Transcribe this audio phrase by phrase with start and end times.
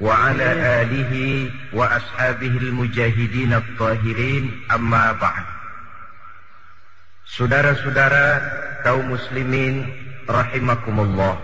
[0.00, 0.48] وعلى
[0.82, 1.12] آله
[1.72, 5.44] وأصحابه المجاهدين الطاهرين أما بعد
[7.30, 8.42] Saudara-saudara
[8.82, 9.86] kaum muslimin
[10.26, 11.38] rahimakumullah.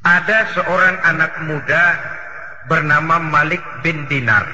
[0.00, 2.00] Ada seorang anak muda
[2.64, 4.48] bernama Malik bin Dinar.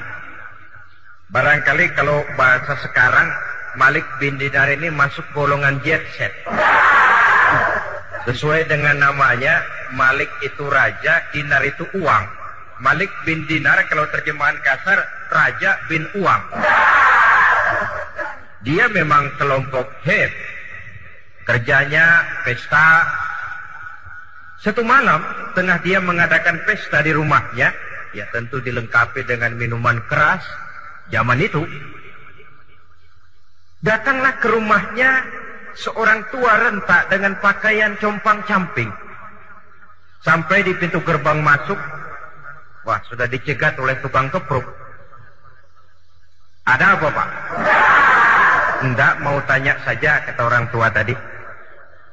[1.31, 3.31] Barangkali kalau bahasa sekarang
[3.79, 6.35] Malik bin Dinar ini masuk golongan jet set.
[8.26, 9.62] Sesuai dengan namanya,
[9.94, 12.24] Malik itu raja, Dinar itu uang.
[12.82, 14.98] Malik bin Dinar kalau terjemahan kasar,
[15.30, 16.42] raja bin uang.
[18.66, 20.34] Dia memang kelompok head.
[21.46, 23.06] Kerjanya pesta.
[24.58, 25.22] Satu malam,
[25.54, 27.70] tengah dia mengadakan pesta di rumahnya.
[28.10, 30.42] Ya tentu dilengkapi dengan minuman keras.
[31.14, 31.62] Zaman itu.
[33.86, 35.22] Datanglah ke rumahnya
[35.76, 38.88] seorang tua rentak dengan pakaian compang-camping.
[40.24, 41.78] Sampai di pintu gerbang masuk,
[42.82, 44.66] wah sudah dicegat oleh tukang kepruk.
[46.66, 47.28] Ada apa pak?
[48.82, 51.14] Enggak mau tanya saja kata orang tua tadi.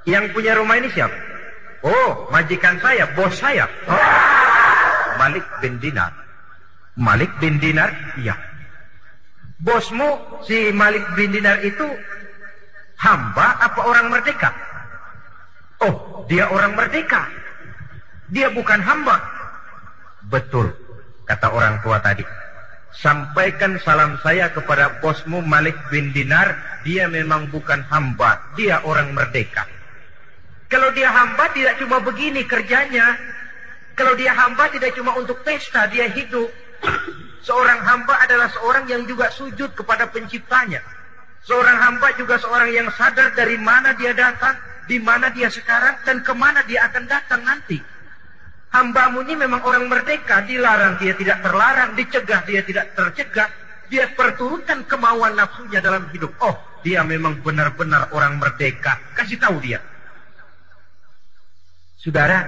[0.05, 1.15] Yang punya rumah ini siapa?
[1.83, 3.65] Oh, majikan saya, bos saya.
[3.89, 3.99] Oh,
[5.17, 6.11] Malik bin Dinar.
[6.95, 7.89] Malik bin Dinar?
[8.19, 8.37] Iya.
[9.63, 11.87] Bosmu si Malik bin Dinar itu
[13.03, 14.49] hamba apa orang merdeka?
[15.83, 17.27] Oh, dia orang merdeka.
[18.31, 19.19] Dia bukan hamba.
[20.31, 20.71] Betul,
[21.27, 22.23] kata orang tua tadi.
[22.95, 26.55] Sampaikan salam saya kepada bosmu Malik bin Dinar.
[26.87, 29.67] Dia memang bukan hamba, dia orang merdeka.
[30.71, 33.13] Kalau dia hamba tidak cuma begini kerjanya.
[33.93, 36.49] Kalau dia hamba tidak cuma untuk pesta, dia hidup.
[37.47, 40.79] Seorang hamba adalah seorang yang juga sujud kepada penciptanya.
[41.43, 44.55] Seorang hamba juga seorang yang sadar dari mana dia datang,
[44.87, 47.79] di mana dia sekarang, dan ke mana dia akan datang nanti.
[48.71, 53.49] Hambamu ini memang orang merdeka, dilarang dia tidak terlarang, dicegah dia tidak tercegah.
[53.91, 56.33] Dia perturutkan kemauan nafsunya dalam hidup.
[56.41, 58.97] Oh, dia memang benar-benar orang merdeka.
[59.13, 59.77] Kasih tahu dia.
[62.01, 62.39] Saudara,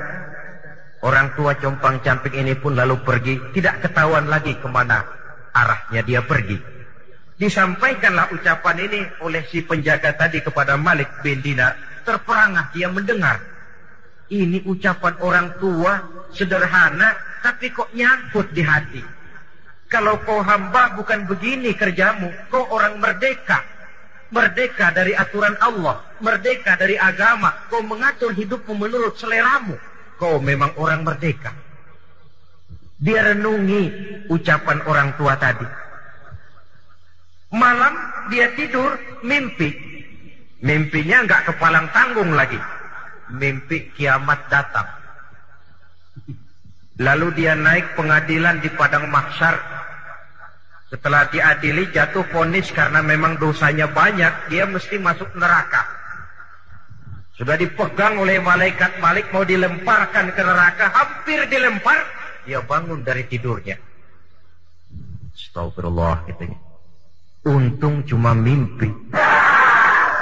[1.05, 5.05] orang tua compang camping ini pun lalu pergi, tidak ketahuan lagi ke mana
[5.53, 6.74] arahnya dia pergi.
[7.35, 11.75] Disampaikanlah ucapan ini oleh si penjaga tadi kepada Malik bin Dinar.
[12.07, 13.43] Terperangah dia mendengar.
[14.31, 15.99] Ini ucapan orang tua
[16.31, 17.11] sederhana
[17.43, 19.03] tapi kok nyangkut di hati.
[19.91, 23.61] Kalau kau hamba bukan begini kerjamu, kau orang merdeka.
[24.33, 29.77] Merdeka dari aturan Allah, merdeka dari agama, kau mengatur hidupmu menurut seleramu.
[30.17, 31.53] Kau memang orang merdeka.
[32.97, 33.83] Dia renungi
[34.31, 35.84] ucapan orang tua tadi.
[37.53, 37.93] Malam
[38.33, 39.69] dia tidur mimpi.
[40.65, 42.57] Mimpinya nggak kepalang tanggung lagi.
[43.29, 44.87] Mimpi kiamat datang.
[46.95, 49.59] Lalu dia naik pengadilan di padang mahsyar.
[50.87, 55.83] Setelah diadili jatuh vonis karena memang dosanya banyak, dia mesti masuk neraka.
[57.35, 61.99] Sudah dipegang oleh malaikat Malik mau dilemparkan ke neraka, hampir dilempar,
[62.47, 63.75] dia bangun dari tidurnya.
[65.35, 66.47] Astagfirullah gitu.
[67.45, 68.89] Untung cuma mimpi.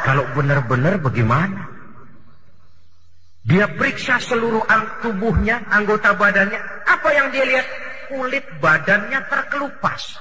[0.03, 1.72] Kalau benar-benar bagaimana?
[3.47, 4.63] Dia periksa seluruh
[5.00, 6.59] tubuhnya, anggota badannya.
[6.83, 7.67] Apa yang dia lihat?
[8.12, 10.19] Kulit badannya terkelupas.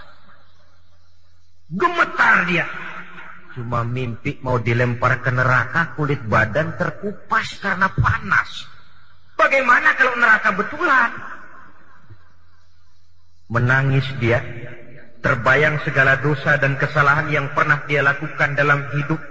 [1.75, 2.67] Gemetar dia.
[3.53, 8.65] Cuma mimpi mau dilempar ke neraka, kulit badan terkupas karena panas.
[9.35, 11.11] Bagaimana kalau neraka betulan?
[13.53, 14.39] Menangis dia,
[15.23, 19.23] terbayang segala dosa dan kesalahan yang pernah dia lakukan dalam hidup.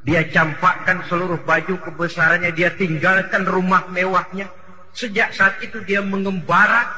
[0.00, 4.48] Dia campakkan seluruh baju kebesarannya, dia tinggalkan rumah mewahnya.
[4.96, 6.88] Sejak saat itu dia mengembara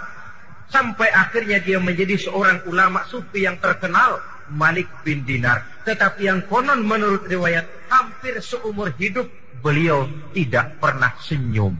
[0.70, 4.22] sampai akhirnya dia menjadi seorang ulama sufi yang terkenal,
[4.54, 5.82] Malik bin Dinar.
[5.82, 9.26] Tetapi yang konon menurut riwayat hampir seumur hidup
[9.60, 11.74] beliau tidak pernah senyum.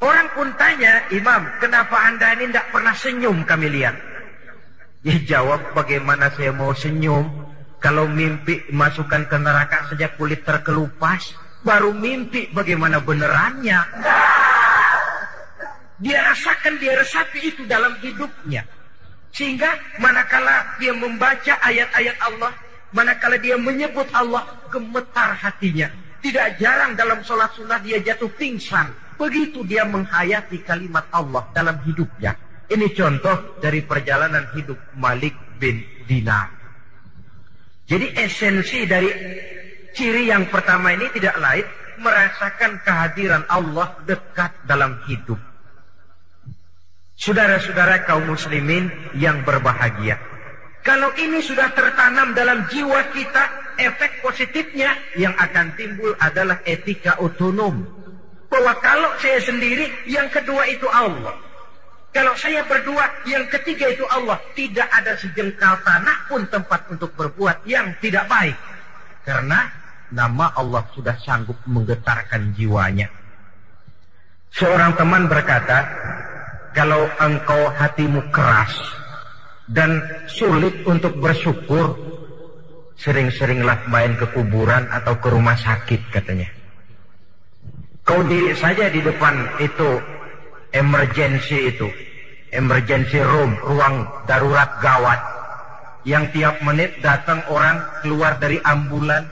[0.00, 4.09] Orang pun tanya, Imam, kenapa anda ini tidak pernah senyum kami lihat?
[5.00, 7.24] Dia jawab, bagaimana saya mau senyum?
[7.80, 11.32] Kalau mimpi masukkan ke neraka saja kulit terkelupas,
[11.64, 13.80] baru mimpi bagaimana benerannya.
[16.04, 18.60] Dia rasakan, dia resapi itu dalam hidupnya.
[19.32, 22.52] Sehingga manakala dia membaca ayat-ayat Allah,
[22.92, 25.88] manakala dia menyebut Allah, gemetar hatinya.
[26.20, 28.92] Tidak jarang dalam sholat sunnah dia jatuh pingsan.
[29.16, 32.36] Begitu dia menghayati kalimat Allah dalam hidupnya.
[32.70, 36.46] Ini contoh dari perjalanan hidup Malik bin Dinar.
[37.90, 39.10] Jadi esensi dari
[39.90, 41.66] ciri yang pertama ini tidak lain
[41.98, 45.42] merasakan kehadiran Allah dekat dalam hidup.
[47.18, 48.86] Saudara-saudara kaum muslimin
[49.18, 50.14] yang berbahagia.
[50.86, 53.44] Kalau ini sudah tertanam dalam jiwa kita,
[53.82, 57.82] efek positifnya yang akan timbul adalah etika otonom.
[58.46, 61.49] Bahwa kalau saya sendiri, yang kedua itu Allah.
[62.10, 64.34] Kalau saya berdua, yang ketiga itu Allah.
[64.58, 68.58] Tidak ada sejengkal tanah pun tempat untuk berbuat yang tidak baik.
[69.22, 69.70] Karena
[70.10, 73.06] nama Allah sudah sanggup menggetarkan jiwanya.
[74.50, 75.86] Seorang teman berkata,
[76.74, 78.74] kalau engkau hatimu keras
[79.70, 81.94] dan sulit untuk bersyukur,
[82.98, 86.50] sering-seringlah main ke kuburan atau ke rumah sakit katanya.
[88.02, 90.02] Kau diri saja di depan itu
[90.70, 91.88] emergency itu,
[92.54, 95.20] emergency room, ruang darurat gawat,
[96.06, 99.26] yang tiap menit datang orang keluar dari ambulan,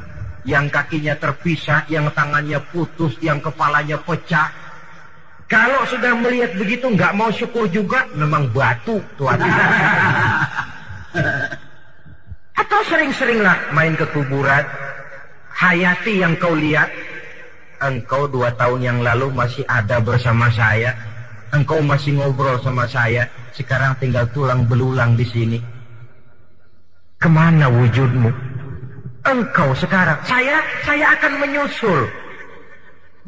[0.45, 4.49] yang kakinya terpisah, yang tangannya putus, yang kepalanya pecah,
[5.49, 9.41] kalau sudah melihat begitu nggak mau syukur juga, memang batu tuan.
[12.61, 14.61] Atau sering-seringlah main ke kuburan,
[15.57, 16.93] hayati yang kau lihat,
[17.81, 20.93] engkau dua tahun yang lalu masih ada bersama saya,
[21.53, 23.25] engkau masih ngobrol sama saya,
[23.57, 25.59] sekarang tinggal tulang belulang di sini.
[27.19, 28.31] Ke mana wujudmu?
[29.27, 32.07] Engkau sekarang, saya, saya akan menyusul.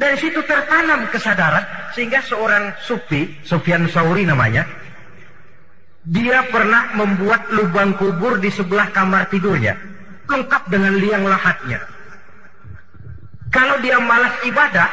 [0.00, 1.60] Dari situ tertanam kesadaran
[1.92, 4.64] sehingga seorang sufi, Sufyan Sauri namanya,
[6.08, 9.76] dia pernah membuat lubang kubur di sebelah kamar tidurnya,
[10.24, 11.84] lengkap dengan liang lahatnya.
[13.52, 14.88] Kalau dia malas ibadah,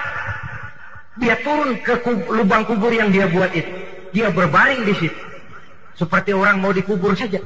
[1.18, 3.72] dia turun ke kub, lubang kubur yang dia buat itu.
[4.14, 5.22] Dia berbaring di situ.
[5.98, 7.42] Seperti orang mau dikubur saja.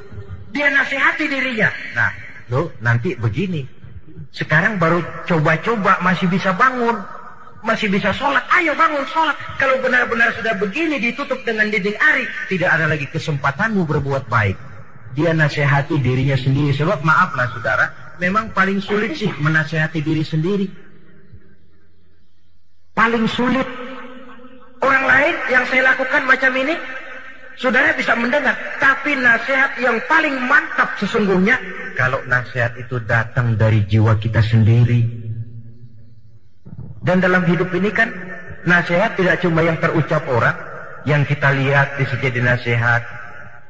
[0.51, 1.71] Dia nasihati dirinya.
[1.95, 2.11] Nah,
[2.51, 3.63] lo nanti begini.
[4.31, 6.99] Sekarang baru coba-coba masih bisa bangun
[7.61, 9.37] masih bisa sholat, ayo bangun sholat.
[9.61, 14.57] Kalau benar-benar sudah begini ditutup dengan dinding ari, tidak ada lagi kesempatanmu berbuat baik.
[15.13, 16.73] Dia nasihati dirinya sendiri.
[16.73, 17.85] Sebab maaflah saudara,
[18.17, 20.65] memang paling sulit sih menasihati diri sendiri.
[22.93, 23.67] Paling sulit.
[24.81, 26.73] Orang lain yang saya lakukan macam ini,
[27.53, 28.57] saudara bisa mendengar.
[28.81, 31.53] Tapi nasihat yang paling mantap sesungguhnya,
[31.93, 35.21] kalau nasihat itu datang dari jiwa kita sendiri
[37.01, 38.13] dan dalam hidup ini kan
[38.61, 40.53] nasihat tidak cuma yang terucap orang,
[41.09, 43.01] yang kita lihat di jadi nasihat.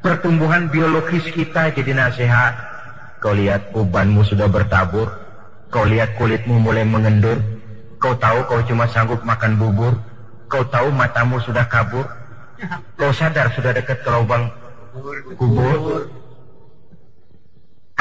[0.04, 2.54] Pertumbuhan biologis kita jadi nasihat.
[3.24, 5.08] Kau lihat ubanmu sudah bertabur,
[5.72, 7.38] kau lihat kulitmu mulai mengendur,
[8.02, 9.94] kau tahu kau cuma sanggup makan bubur,
[10.50, 12.04] kau tahu matamu sudah kabur,
[12.98, 14.50] kau sadar sudah dekat ke lubang
[15.38, 16.10] kubur.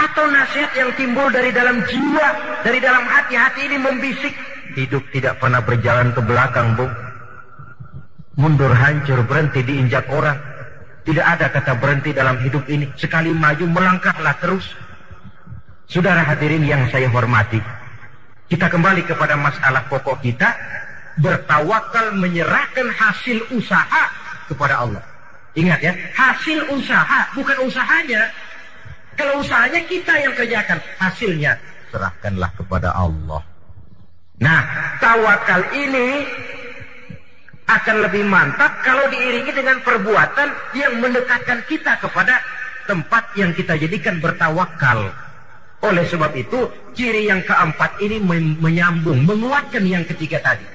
[0.01, 2.29] Atau nasihat yang timbul dari dalam jiwa,
[2.65, 4.33] dari dalam hati-hati ini membisik,
[4.71, 6.87] Hidup tidak pernah berjalan ke belakang, Bu.
[8.39, 10.39] Mundur hancur, berhenti diinjak orang.
[11.03, 12.87] Tidak ada kata berhenti dalam hidup ini.
[12.95, 14.63] Sekali maju, melangkahlah terus.
[15.91, 17.59] Saudara hadirin yang saya hormati.
[18.51, 20.51] Kita kembali kepada masalah pokok kita.
[21.23, 24.11] Bertawakal menyerahkan hasil usaha
[24.51, 25.05] kepada Allah.
[25.55, 28.27] Ingat ya, hasil usaha, bukan usahanya.
[29.15, 31.55] Kalau usahanya kita yang kerjakan, hasilnya
[31.95, 33.43] serahkanlah kepada Allah.
[34.41, 34.61] Nah,
[34.99, 36.25] tawakal ini
[37.71, 42.43] akan lebih mantap kalau diiringi dengan perbuatan yang mendekatkan kita kepada
[42.89, 45.13] tempat yang kita jadikan bertawakal.
[45.81, 48.21] Oleh sebab itu, ciri yang keempat ini
[48.61, 50.67] menyambung, menguatkan yang ketiga tadi.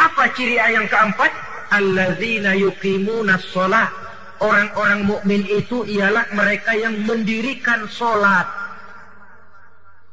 [0.00, 1.28] Apa ciri yang keempat?
[1.70, 3.92] Alladzina yuqimuna sholat.
[4.40, 8.48] Orang-orang mukmin itu ialah mereka yang mendirikan sholat.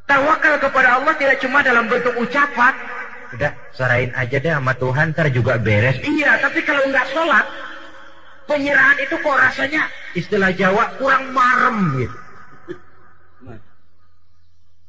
[0.03, 2.75] Tawakal kepada Allah tidak cuma dalam bentuk ucapan.
[3.31, 6.03] Udah, serahin aja deh sama Tuhan, ntar juga beres.
[6.03, 7.47] Iya, tapi kalau nggak sholat,
[8.43, 9.83] penyerahan itu kok rasanya
[10.15, 12.17] istilah Jawa kurang marem gitu.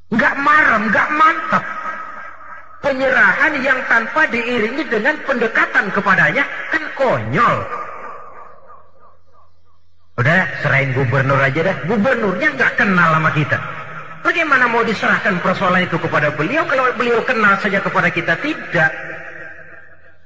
[0.09, 1.65] Nggak marem, nggak mantap.
[2.79, 7.57] Penyerahan yang tanpa diiringi dengan pendekatan kepadanya kan konyol.
[10.19, 11.77] Udah, serahin gubernur aja dah.
[11.87, 13.59] Gubernurnya nggak kenal sama kita.
[14.25, 18.35] Bagaimana mau diserahkan persoalan itu kepada beliau kalau beliau kenal saja kepada kita?
[18.41, 18.91] Tidak.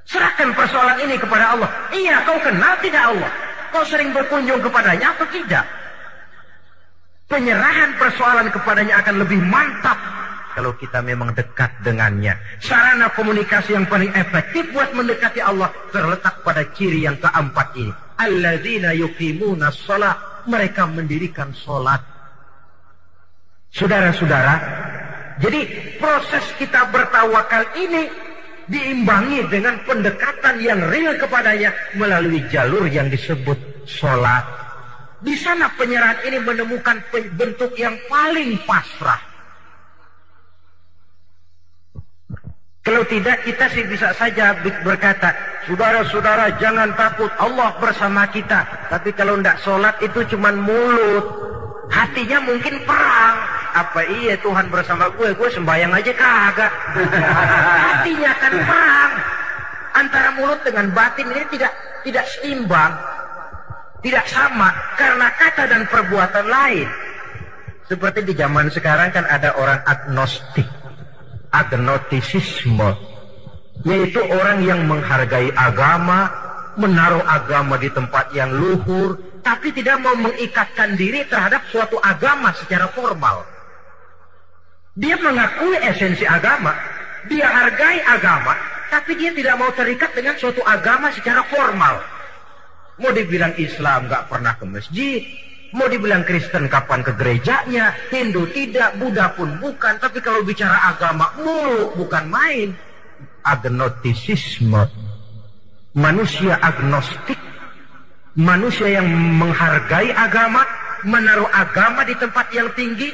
[0.07, 1.69] Serahkan persoalan ini kepada Allah.
[1.93, 3.31] Iya, kau kenal tidak Allah?
[3.69, 5.65] Kau sering berkunjung kepadanya atau tidak?
[7.33, 9.97] Penyerahan persoalan kepadanya akan lebih mantap
[10.53, 12.37] kalau kita memang dekat dengannya.
[12.61, 17.89] Sarana komunikasi yang paling efektif buat mendekati Allah terletak pada ciri yang keempat ini.
[18.21, 20.45] Alladzina yuqimuna sholat.
[20.45, 22.05] Mereka mendirikan sholat.
[23.73, 24.55] Saudara-saudara,
[25.41, 25.61] jadi
[25.97, 28.13] proses kita bertawakal ini
[28.69, 33.57] diimbangi dengan pendekatan yang real kepadanya melalui jalur yang disebut
[33.89, 34.62] sholat.
[35.23, 36.99] Di sana penyerahan ini menemukan
[37.39, 39.33] bentuk yang paling pasrah.
[42.83, 44.51] Kalau tidak kita sih bisa saja
[44.83, 45.31] berkata,
[45.63, 48.67] saudara-saudara jangan takut Allah bersama kita.
[48.91, 51.23] Tapi kalau tidak sholat itu cuma mulut.
[51.87, 53.35] Hatinya mungkin perang.
[53.73, 55.31] Apa iya Tuhan bersama gue?
[55.31, 56.71] Gue sembahyang aja kagak.
[57.87, 59.11] Hatinya kan perang.
[59.95, 61.71] Antara mulut dengan batin ini tidak
[62.03, 62.91] tidak seimbang.
[64.03, 64.67] Tidak sama
[64.99, 66.87] karena kata dan perbuatan lain.
[67.87, 70.67] Seperti di zaman sekarang kan ada orang agnostik.
[71.55, 72.91] Agnotisisme.
[73.87, 76.27] Yaitu orang yang menghargai agama,
[76.75, 82.91] menaruh agama di tempat yang luhur, tapi tidak mau mengikatkan diri terhadap suatu agama secara
[82.91, 83.43] formal.
[84.93, 86.75] Dia mengakui esensi agama,
[87.27, 88.53] dia hargai agama,
[88.93, 92.12] tapi dia tidak mau terikat dengan suatu agama secara formal.
[93.01, 95.21] Mau dibilang Islam gak pernah ke masjid.
[95.73, 97.89] Mau dibilang Kristen kapan ke gerejanya.
[98.13, 99.97] Hindu tidak, Buddha pun bukan.
[99.97, 102.69] Tapi kalau bicara agama, mulu bukan main.
[103.41, 104.85] Agnostisisme.
[105.97, 107.37] Manusia agnostik.
[108.37, 110.61] Manusia yang menghargai agama.
[111.01, 113.09] Menaruh agama di tempat yang tinggi.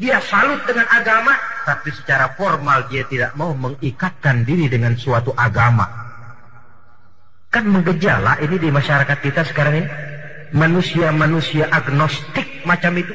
[0.00, 1.36] Dia salut dengan agama.
[1.68, 5.97] Tapi secara formal dia tidak mau mengikatkan diri dengan suatu agama
[7.48, 9.88] Kan menggejala ini di masyarakat kita sekarang ini.
[10.48, 13.12] Manusia-manusia agnostik macam itu.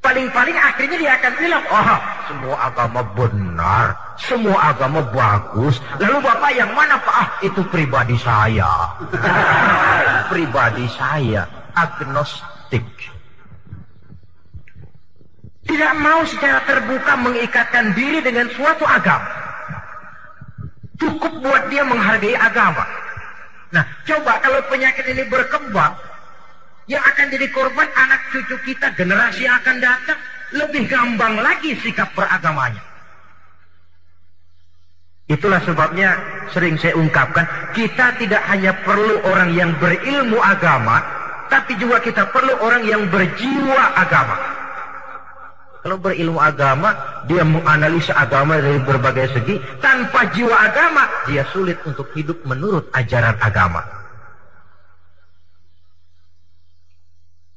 [0.00, 3.86] Paling-paling akhirnya dia akan bilang, oh semua agama benar,
[4.16, 5.76] semua agama bagus.
[6.00, 7.14] Lalu Bapak yang mana Pak?
[7.14, 8.96] Ah, itu pribadi saya.
[10.32, 11.44] pribadi saya,
[11.76, 12.86] agnostik.
[15.68, 19.39] Tidak mau secara terbuka mengikatkan diri dengan suatu agama.
[21.00, 22.84] Cukup buat dia menghargai agama.
[23.72, 25.96] Nah, coba kalau penyakit ini berkembang,
[26.90, 30.18] yang akan jadi korban anak cucu kita, generasi yang akan datang,
[30.52, 32.82] lebih gampang lagi sikap beragamanya.
[35.30, 36.18] Itulah sebabnya
[36.50, 40.98] sering saya ungkapkan, kita tidak hanya perlu orang yang berilmu agama,
[41.46, 44.59] tapi juga kita perlu orang yang berjiwa agama.
[45.80, 46.92] Kalau berilmu agama,
[47.24, 49.56] dia menganalisa agama dari berbagai segi.
[49.80, 53.80] Tanpa jiwa agama, dia sulit untuk hidup menurut ajaran agama.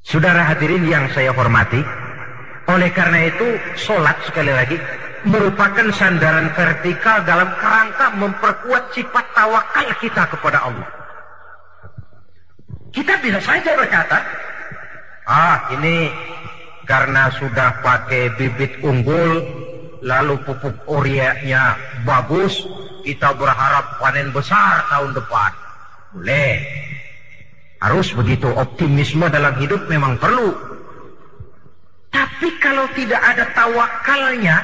[0.03, 1.84] Saudara hadirin yang saya hormati,
[2.72, 4.80] oleh karena itu sholat sekali lagi
[5.27, 10.88] merupakan sandaran vertikal dalam kerangka memperkuat sifat tawakal kita kepada Allah.
[12.92, 14.20] Kita bisa saja berkata,
[15.27, 16.12] ah ini
[16.84, 19.44] karena sudah pakai bibit unggul
[20.04, 22.68] lalu pupuk urianya bagus
[23.04, 25.52] kita berharap panen besar tahun depan.
[26.16, 26.56] Boleh.
[27.84, 30.56] Harus begitu optimisme dalam hidup memang perlu.
[32.08, 34.63] Tapi kalau tidak ada tawakalnya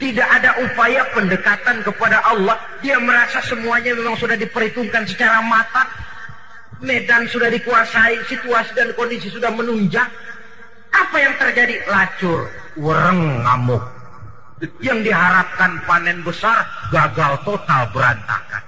[0.00, 5.88] tidak ada upaya pendekatan kepada Allah dia merasa semuanya memang sudah diperhitungkan secara matang.
[6.80, 10.08] Medan sudah dikuasai situasi dan kondisi sudah menunjang
[11.06, 11.74] apa yang terjadi?
[11.88, 12.40] Lacur,
[12.76, 13.84] wereng, ngamuk.
[14.84, 18.62] Yang diharapkan panen besar gagal total berantakan.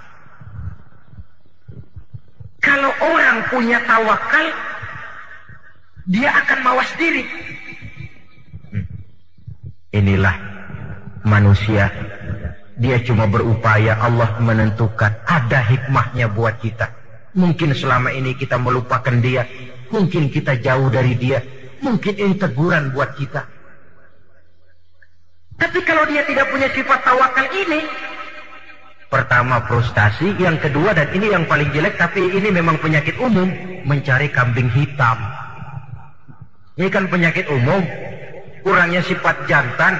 [2.63, 4.47] Kalau orang punya tawakal,
[6.09, 7.23] dia akan mawas diri.
[8.71, 8.85] Hmm.
[9.93, 10.35] Inilah
[11.27, 11.91] manusia.
[12.73, 16.89] Dia cuma berupaya Allah menentukan ada hikmahnya buat kita.
[17.37, 19.45] Mungkin selama ini kita melupakan dia.
[19.93, 21.37] Mungkin kita jauh dari dia.
[21.83, 23.43] Mungkin ini teguran buat kita.
[25.59, 27.83] Tapi kalau dia tidak punya sifat tawakal ini,
[29.11, 33.51] pertama frustasi, yang kedua dan ini yang paling jelek tapi ini memang penyakit umum,
[33.83, 35.19] mencari kambing hitam.
[36.79, 37.85] Ini kan penyakit umum,
[38.65, 39.93] kurangnya sifat jantan,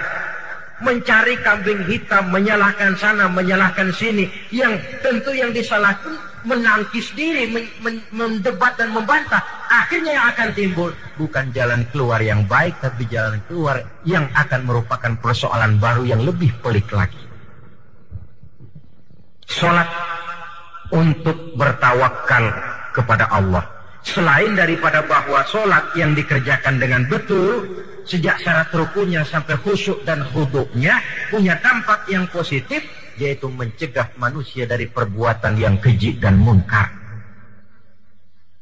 [0.82, 4.74] mencari kambing hitam, menyalahkan sana, menyalahkan sini, yang
[5.06, 9.40] tentu yang disalahkan menangkis diri, men men mendebat dan membantah,
[9.82, 15.14] akhirnya yang akan timbul bukan jalan keluar yang baik, tapi jalan keluar yang akan merupakan
[15.18, 17.18] persoalan baru yang lebih pelik lagi.
[19.50, 19.90] Sholat
[20.94, 22.54] untuk bertawakal
[22.94, 23.66] kepada Allah.
[24.04, 27.64] Selain daripada bahwa sholat yang dikerjakan dengan betul,
[28.04, 31.00] sejak syarat rukunnya sampai khusyuk dan huduknya,
[31.32, 32.84] punya dampak yang positif,
[33.16, 37.03] yaitu mencegah manusia dari perbuatan yang keji dan munkar.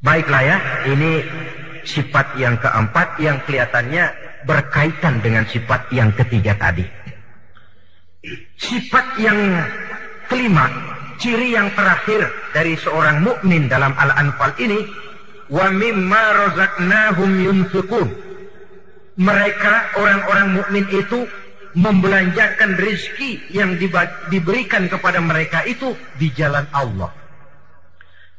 [0.02, 0.58] Baiklah ya,
[0.90, 1.22] ini
[1.86, 4.10] sifat yang keempat yang kelihatannya
[4.50, 6.82] berkaitan dengan sifat yang ketiga tadi.
[8.58, 9.38] Sifat yang
[10.26, 10.66] kelima,
[11.22, 14.80] ciri yang terakhir dari seorang mukmin dalam Al-Anfal ini
[15.54, 18.10] wa mimma razaqnahum yunfiqun.
[19.22, 21.30] Mereka orang-orang mukmin itu
[21.78, 23.78] membelanjakan rezeki yang
[24.34, 27.21] diberikan kepada mereka itu di jalan Allah.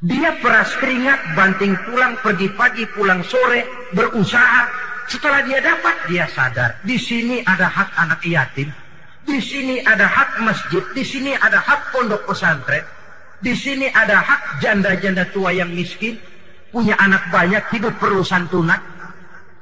[0.03, 4.67] Dia peras keringat, banting pulang, pergi pagi, pulang sore, berusaha.
[5.07, 6.75] Setelah dia dapat, dia sadar.
[6.83, 8.67] Di sini ada hak anak yatim.
[9.23, 10.83] Di sini ada hak masjid.
[10.91, 12.83] Di sini ada hak pondok pesantren.
[13.39, 16.19] Di sini ada hak janda-janda tua yang miskin
[16.67, 18.83] punya anak banyak, hidup perlu santunan.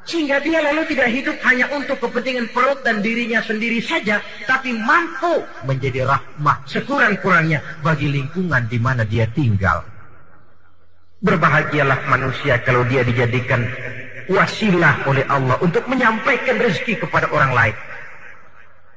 [0.10, 4.18] Sehingga dia lalu tidak hidup hanya untuk kepentingan perut dan dirinya sendiri saja,
[4.50, 9.91] tapi mampu menjadi rahmah sekurang-kurangnya bagi lingkungan di mana dia tinggal.
[11.22, 13.62] Berbahagialah manusia kalau dia dijadikan
[14.26, 17.76] wasilah oleh Allah untuk menyampaikan rezeki kepada orang lain.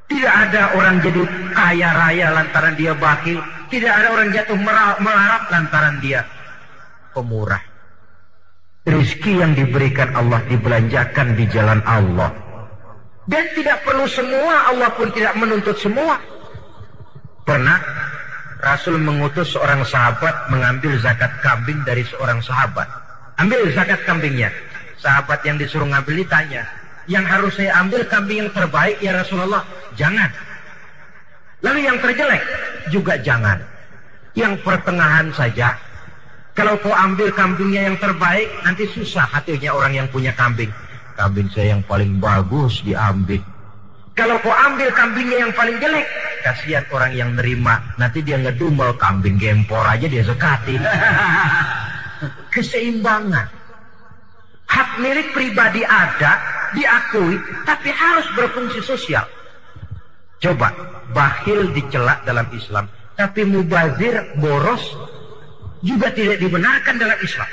[0.08, 1.20] Tidak ada orang jadi
[1.52, 3.40] kaya raya lantaran dia bakil.
[3.68, 4.56] Tidak ada orang jatuh
[5.00, 6.24] melarat lantaran dia
[7.12, 7.62] pemurah.
[8.84, 12.28] Rizki yang diberikan Allah dibelanjakan di jalan Allah.
[13.24, 16.20] Dan tidak perlu semua, Allah pun tidak menuntut semua.
[17.48, 17.80] Pernah
[18.64, 22.88] Rasul mengutus seorang sahabat mengambil zakat kambing dari seorang sahabat.
[23.36, 24.48] Ambil zakat kambingnya.
[24.96, 26.64] Sahabat yang disuruh ngambil ditanya,
[27.04, 29.60] yang harus saya ambil kambing yang terbaik ya Rasulullah?
[30.00, 30.32] Jangan.
[31.60, 32.40] Lalu yang terjelek
[32.88, 33.60] juga jangan.
[34.32, 35.76] Yang pertengahan saja
[36.54, 40.70] kalau kau ambil kambingnya yang terbaik, nanti susah hatinya orang yang punya kambing.
[41.18, 43.42] Kambing saya yang paling bagus diambil.
[44.14, 46.06] Kalau kau ambil kambingnya yang paling jelek,
[46.44, 47.80] kasihan orang yang nerima.
[47.96, 50.76] Nanti dia ngedumel kambing gempor aja dia sekati.
[52.54, 53.48] Keseimbangan.
[54.68, 56.40] Hak milik pribadi ada,
[56.76, 59.24] diakui, tapi harus berfungsi sosial.
[60.42, 60.68] Coba,
[61.16, 62.84] bakhil dicelak dalam Islam.
[63.14, 64.82] Tapi mubazir, boros,
[65.80, 67.48] juga tidak dibenarkan dalam Islam.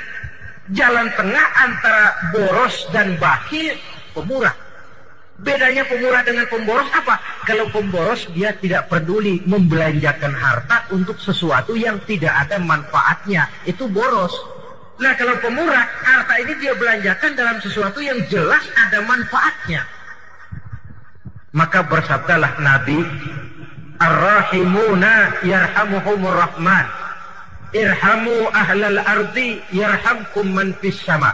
[0.72, 3.76] Jalan tengah antara boros dan bakhil
[4.16, 4.56] pemurah.
[5.40, 7.16] Bedanya pemurah dengan pemboros apa?
[7.48, 13.48] Kalau pemboros dia tidak peduli membelanjakan harta untuk sesuatu yang tidak ada manfaatnya.
[13.64, 14.32] Itu boros.
[15.00, 19.82] Nah kalau pemurah, harta ini dia belanjakan dalam sesuatu yang jelas ada manfaatnya.
[21.52, 23.02] Maka bersabdalah Nabi,
[23.98, 26.86] Ar-Rahimuna yarhamuhumur Rahman.
[27.72, 31.32] Irhamu ahlal ardi yarhamkum man fis sama.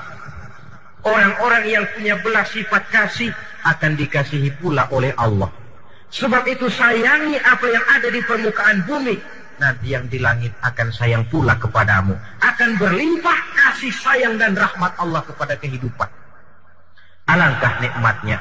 [1.02, 5.50] Orang-orang yang punya belas sifat kasih akan dikasihi pula oleh Allah.
[6.08, 9.16] Sebab itu sayangi apa yang ada di permukaan bumi.
[9.58, 12.14] Nanti yang di langit akan sayang pula kepadamu.
[12.38, 16.06] Akan berlimpah kasih sayang dan rahmat Allah kepada kehidupan.
[17.28, 18.38] Alangkah nikmatnya.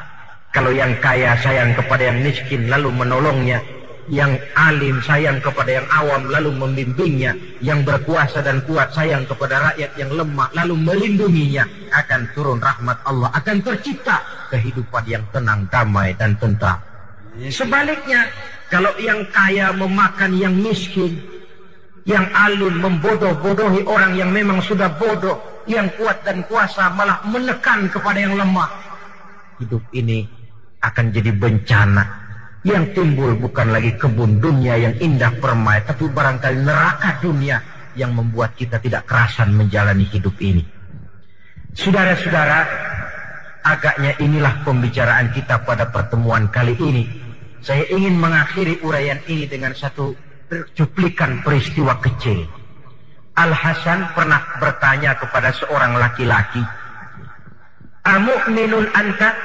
[0.54, 3.60] Kalau yang kaya sayang kepada yang miskin lalu menolongnya
[4.08, 9.92] yang alim sayang kepada yang awam lalu membimbingnya, yang berkuasa dan kuat sayang kepada rakyat
[10.00, 16.34] yang lemah lalu melindunginya, akan turun rahmat Allah, akan tercipta kehidupan yang tenang, damai dan
[16.40, 16.80] tentram.
[17.52, 18.26] Sebaliknya,
[18.68, 21.22] kalau yang kaya memakan yang miskin,
[22.08, 28.18] yang alim membodoh-bodohi orang yang memang sudah bodoh, yang kuat dan kuasa malah menekan kepada
[28.18, 28.72] yang lemah.
[29.60, 30.24] Hidup ini
[30.80, 32.04] akan jadi bencana
[32.64, 37.60] yang timbul bukan lagi kebun dunia yang indah permai, tapi barangkali neraka dunia
[37.96, 40.64] yang membuat kita tidak kerasan menjalani hidup ini.
[41.78, 42.87] Saudara-saudara,
[43.68, 47.04] agaknya inilah pembicaraan kita pada pertemuan kali ini.
[47.60, 50.16] Saya ingin mengakhiri uraian ini dengan satu
[50.72, 52.48] cuplikan peristiwa kecil.
[53.36, 56.64] Al-Hasan pernah bertanya kepada seorang laki-laki,
[58.08, 59.36] Amu'minun anta?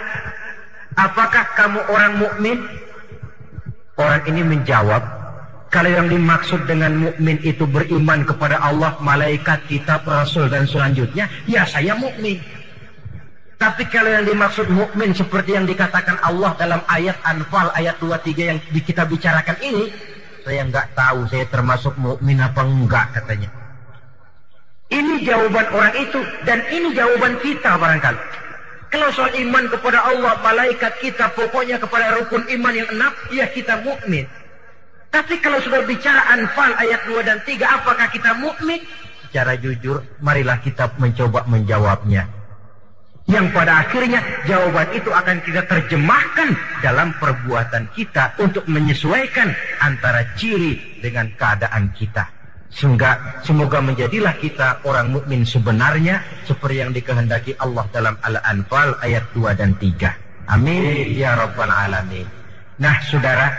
[0.94, 2.58] Apakah kamu orang mukmin?
[3.98, 5.02] Orang ini menjawab,
[5.68, 11.66] kalau yang dimaksud dengan mukmin itu beriman kepada Allah, malaikat, kitab, rasul dan selanjutnya, ya
[11.66, 12.40] saya mukmin.
[13.62, 18.59] Tapi kalau yang dimaksud mukmin seperti yang dikatakan Allah dalam ayat Anfal ayat 23 yang
[18.59, 19.87] kita bicarakan ini,
[20.42, 23.46] saya nggak tahu saya termasuk mukmin apa enggak katanya.
[24.90, 28.20] Ini jawaban orang itu dan ini jawaban kita barangkali.
[28.90, 33.79] Kalau soal iman kepada Allah, malaikat kita, pokoknya kepada rukun iman yang enam, ya kita
[33.87, 34.27] mukmin.
[35.14, 38.83] Tapi kalau sudah bicara Anfal ayat 2 dan 3, apakah kita mukmin?
[39.33, 42.41] secara jujur, marilah kita mencoba menjawabnya.
[43.30, 46.48] Yang pada akhirnya jawaban itu akan kita terjemahkan
[46.82, 52.26] dalam perbuatan kita untuk menyesuaikan antara ciri dengan keadaan kita.
[52.72, 59.61] Sehingga semoga menjadilah kita orang mukmin sebenarnya seperti yang dikehendaki Allah dalam Al-Anfal ayat 2
[59.61, 60.50] dan 3.
[60.50, 62.26] Amin ya rabbal alamin.
[62.80, 63.52] Nah, Saudara,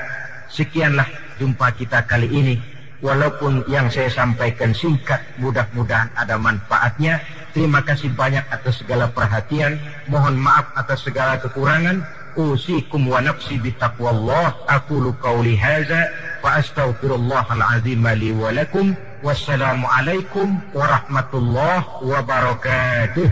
[0.49, 2.56] sekianlah jumpa kita kali ini.
[3.04, 7.19] Walaupun yang saya sampaikan singkat, mudah-mudahan ada manfaatnya.
[7.54, 9.78] Terima kasih banyak atas segala perhatian.
[10.10, 12.02] Mohon maaf atas segala kekurangan.
[12.34, 14.58] Usikum wa nafsi bitaqwallah.
[14.66, 16.10] Aku qawli haza.
[16.42, 18.98] Wa astaghfirullahal azim li wa lakum.
[19.22, 23.30] Wassalamualaikum warahmatullahi wabarakatuh.